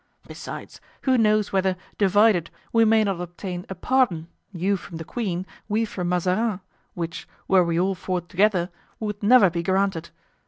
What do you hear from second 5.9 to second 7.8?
Mazarin—which, were we